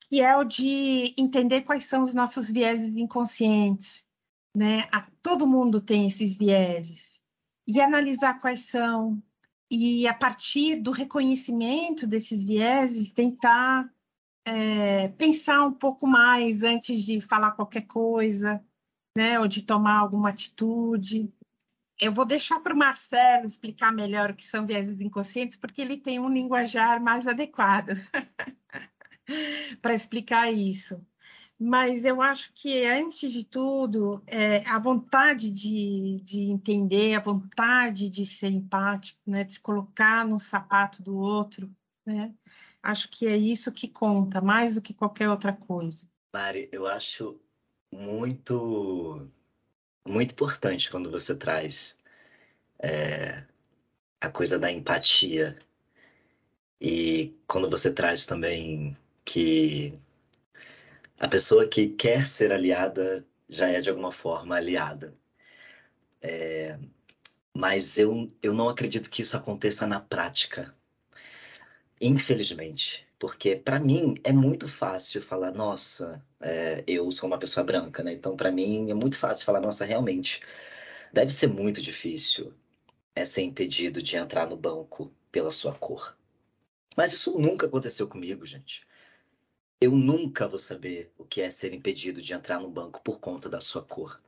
[0.00, 4.04] que é o de entender quais são os nossos vieses inconscientes.
[4.52, 4.88] Né?
[5.22, 7.20] Todo mundo tem esses vieses.
[7.64, 9.22] E analisar quais são,
[9.70, 13.88] e a partir do reconhecimento desses vieses, tentar
[14.44, 18.64] é, pensar um pouco mais antes de falar qualquer coisa,
[19.16, 21.32] né, ou de tomar alguma atitude.
[22.00, 25.96] Eu vou deixar para o Marcelo explicar melhor o que são vieses inconscientes, porque ele
[25.96, 27.90] tem um linguajar mais adequado
[29.82, 31.04] para explicar isso.
[31.60, 38.08] Mas eu acho que, antes de tudo, é, a vontade de, de entender, a vontade
[38.08, 41.68] de ser empático, né, de se colocar no sapato do outro,
[42.06, 42.32] né,
[42.80, 46.06] acho que é isso que conta, mais do que qualquer outra coisa.
[46.32, 47.40] Mari, eu acho
[47.92, 49.28] muito
[50.08, 51.96] muito importante quando você traz
[52.80, 53.44] é,
[54.20, 55.58] a coisa da empatia
[56.80, 59.98] e quando você traz também que
[61.18, 65.14] a pessoa que quer ser aliada já é de alguma forma aliada.
[66.20, 66.78] É,
[67.54, 70.74] mas eu, eu não acredito que isso aconteça na prática.
[72.00, 73.06] Infelizmente.
[73.18, 78.12] Porque para mim é muito fácil falar, nossa, é, eu sou uma pessoa branca, né?
[78.12, 80.40] Então para mim é muito fácil falar, nossa, realmente
[81.12, 82.54] deve ser muito difícil
[83.14, 86.16] é, ser impedido de entrar no banco pela sua cor.
[86.96, 88.86] Mas isso nunca aconteceu comigo, gente.
[89.80, 93.48] Eu nunca vou saber o que é ser impedido de entrar no banco por conta
[93.48, 94.20] da sua cor.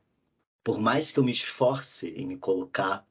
[0.63, 3.05] Por mais que eu me esforce em me colocar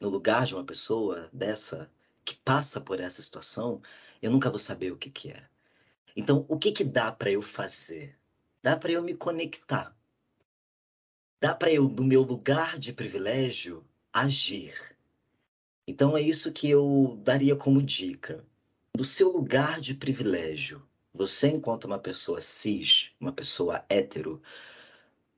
[0.00, 1.90] no lugar de uma pessoa dessa
[2.28, 3.80] que passa por essa situação,
[4.20, 5.42] eu nunca vou saber o que, que é.
[6.14, 8.18] Então, o que, que dá para eu fazer?
[8.62, 9.96] Dá para eu me conectar.
[11.40, 14.74] Dá para eu, do meu lugar de privilégio, agir.
[15.86, 18.44] Então, é isso que eu daria como dica.
[18.94, 24.42] Do seu lugar de privilégio, você, enquanto uma pessoa cis, uma pessoa hétero,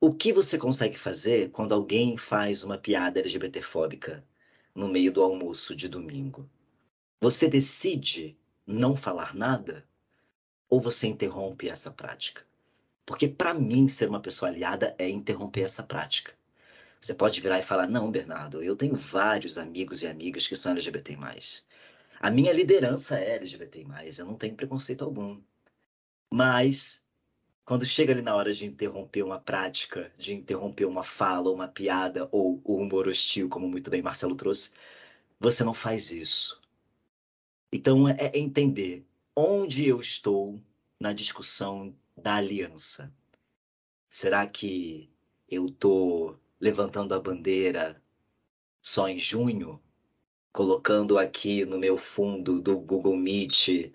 [0.01, 4.25] o que você consegue fazer quando alguém faz uma piada LGBTfóbica
[4.75, 6.51] no meio do almoço de domingo?
[7.21, 8.35] Você decide
[8.67, 9.87] não falar nada
[10.71, 12.47] ou você interrompe essa prática?
[13.05, 16.33] Porque para mim ser uma pessoa aliada é interromper essa prática.
[16.99, 20.73] Você pode virar e falar: "Não, Bernardo, eu tenho vários amigos e amigas que são
[20.73, 21.19] LGBT+.
[22.19, 23.87] A minha liderança é LGBT+,
[24.19, 25.43] eu não tenho preconceito algum.
[26.33, 27.03] Mas
[27.65, 32.29] quando chega ali na hora de interromper uma prática, de interromper uma fala, uma piada
[32.33, 34.73] ou o humor hostil, como muito bem Marcelo trouxe,
[35.39, 36.60] você não faz isso.
[37.73, 40.61] Então é, é entender onde eu estou
[40.99, 43.13] na discussão da aliança.
[44.09, 45.09] Será que
[45.49, 48.03] eu estou levantando a bandeira
[48.83, 49.81] só em junho,
[50.53, 53.93] colocando aqui no meu fundo do Google Meet,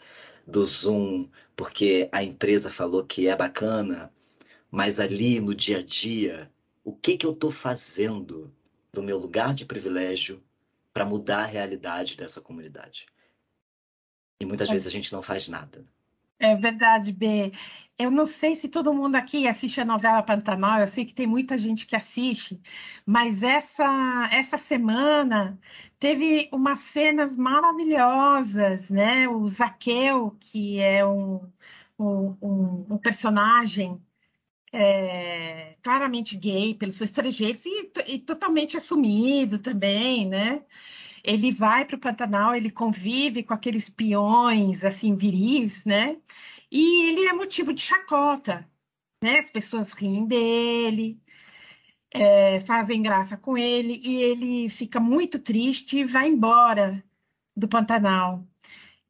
[0.48, 4.14] do Zoom, porque a empresa falou que é bacana,
[4.72, 6.52] mas ali no dia a dia,
[6.84, 8.54] o que, que eu estou fazendo
[8.94, 10.42] do meu lugar de privilégio
[10.94, 13.08] para mudar a realidade dessa comunidade?
[14.40, 14.72] E muitas é.
[14.74, 15.86] vezes a gente não faz nada.
[16.40, 17.52] É verdade, B.
[17.98, 21.26] Eu não sei se todo mundo aqui assiste a novela Pantanal, eu sei que tem
[21.26, 22.60] muita gente que assiste,
[23.06, 25.58] mas essa, essa semana
[25.98, 29.30] teve umas cenas maravilhosas, né?
[29.30, 31.40] O Zaqueu, que é um,
[31.98, 34.02] um, um, personagem
[34.74, 40.66] é, claramente gay pelos seus trejeitos e, e totalmente assumido também, né?
[41.26, 46.18] Ele vai para o Pantanal, ele convive com aqueles peões assim viris, né?
[46.72, 48.70] E ele é motivo de chacota,
[49.22, 49.40] né?
[49.40, 51.20] As pessoas riem dele,
[52.12, 57.04] é, fazem graça com ele e ele fica muito triste e vai embora
[57.58, 58.46] do Pantanal.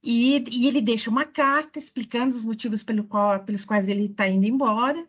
[0.01, 4.27] E, e ele deixa uma carta explicando os motivos pelo qual, pelos quais ele está
[4.27, 5.05] indo embora.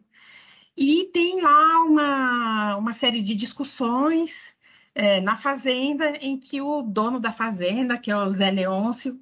[0.76, 4.55] E tem lá uma, uma série de discussões
[4.96, 9.20] é, na fazenda, em que o dono da fazenda, que é o Zé Leôncio,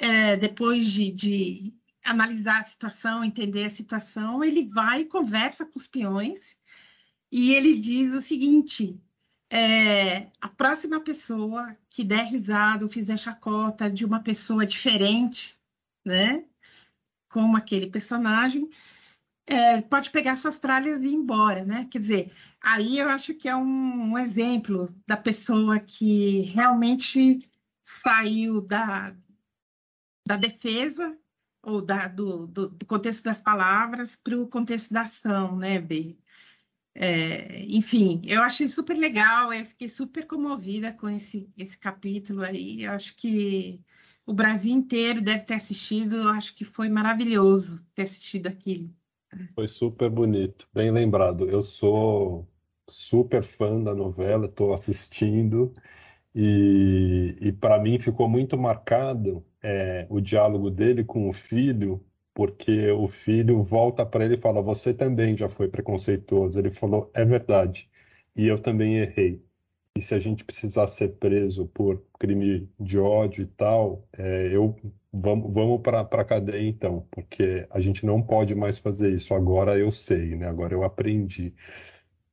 [0.00, 5.78] é, depois de, de, analisar a situação, entender a situação, ele vai e conversa com
[5.78, 6.56] os peões
[7.30, 9.00] e ele diz o seguinte:
[9.48, 15.56] é, a próxima pessoa que der risada ou fizer chacota de uma pessoa diferente,
[16.04, 16.44] né,
[17.28, 18.68] como aquele personagem,
[19.46, 21.86] é, pode pegar suas tralhas e ir embora, né?
[21.90, 27.48] Quer dizer, aí eu acho que é um, um exemplo da pessoa que realmente
[27.80, 29.14] saiu da,
[30.26, 31.16] da defesa
[31.62, 36.18] ou da, do, do, do, contexto das palavras para o contexto da ação, né, B?
[36.94, 42.84] É, enfim, eu achei super legal, eu fiquei super comovida com esse, esse capítulo aí.
[42.84, 43.80] Eu acho que
[44.24, 48.92] o Brasil inteiro deve ter assistido, eu acho que foi maravilhoso ter assistido aquilo.
[49.54, 51.48] Foi super bonito, bem lembrado.
[51.48, 52.48] Eu sou
[52.88, 55.74] super fã da novela, estou assistindo
[56.34, 62.04] e, e para mim ficou muito marcado é, o diálogo dele com o filho,
[62.34, 66.58] porque o filho volta para ele e fala: Você também já foi preconceituoso.
[66.58, 67.90] Ele falou: É verdade,
[68.36, 69.42] e eu também errei.
[69.96, 74.76] e se a gente precisar ser preso por crime de ódio e tal, é, eu
[75.20, 79.34] vamos, vamos para a cadeia então, porque a gente não pode mais fazer isso.
[79.34, 80.46] Agora eu sei, né?
[80.48, 81.54] Agora eu aprendi.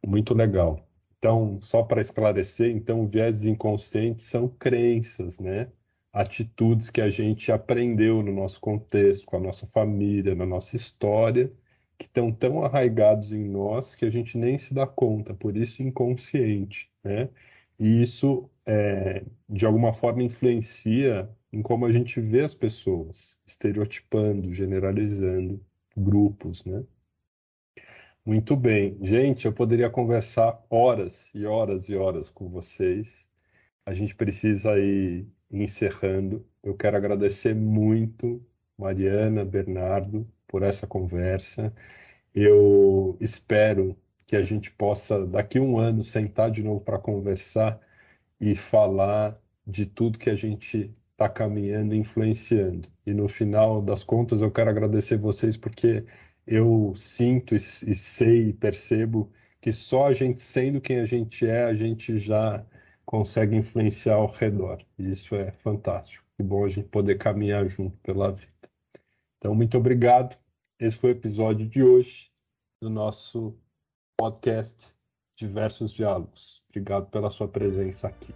[0.05, 0.79] Muito legal.
[1.17, 5.71] Então, só para esclarecer, então, viés inconscientes são crenças, né?
[6.11, 11.51] Atitudes que a gente aprendeu no nosso contexto, com a nossa família, na nossa história,
[11.97, 15.81] que estão tão arraigados em nós que a gente nem se dá conta, por isso
[15.81, 17.29] inconsciente, né?
[17.79, 24.51] E isso, é, de alguma forma, influencia em como a gente vê as pessoas, estereotipando,
[24.51, 25.63] generalizando
[25.95, 26.83] grupos, né?
[28.25, 28.97] Muito bem.
[29.01, 33.29] Gente, eu poderia conversar horas e horas e horas com vocês.
[33.85, 36.45] A gente precisa ir encerrando.
[36.63, 38.43] Eu quero agradecer muito,
[38.77, 41.71] Mariana, Bernardo, por essa conversa.
[42.33, 43.95] Eu espero
[44.25, 47.79] que a gente possa, daqui a um ano, sentar de novo para conversar
[48.39, 52.89] e falar de tudo que a gente está caminhando influenciando.
[53.05, 56.05] E no final das contas, eu quero agradecer vocês porque
[56.45, 61.47] eu sinto e, e sei e percebo que só a gente sendo quem a gente
[61.47, 62.65] é, a gente já
[63.05, 64.83] consegue influenciar ao redor.
[64.97, 66.23] E isso é fantástico.
[66.35, 68.51] Que bom a gente poder caminhar junto pela vida.
[69.37, 70.35] Então, muito obrigado.
[70.79, 72.29] Esse foi o episódio de hoje
[72.81, 73.55] do nosso
[74.17, 74.89] podcast
[75.37, 76.61] Diversos Diálogos.
[76.69, 78.33] Obrigado pela sua presença aqui.